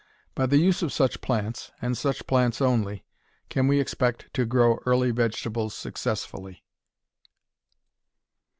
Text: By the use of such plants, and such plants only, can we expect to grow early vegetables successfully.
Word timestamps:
By 0.33 0.47
the 0.47 0.57
use 0.57 0.81
of 0.81 0.91
such 0.91 1.21
plants, 1.21 1.71
and 1.79 1.95
such 1.95 2.25
plants 2.25 2.59
only, 2.59 3.05
can 3.49 3.67
we 3.67 3.79
expect 3.79 4.33
to 4.33 4.45
grow 4.47 4.79
early 4.87 5.11
vegetables 5.11 5.75
successfully. 5.75 6.63